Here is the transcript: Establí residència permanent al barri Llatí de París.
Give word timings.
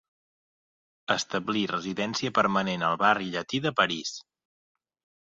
Establí 1.15 1.61
residència 1.71 2.31
permanent 2.37 2.87
al 2.87 2.97
barri 3.05 3.29
Llatí 3.37 3.61
de 3.67 3.73
París. 3.83 4.15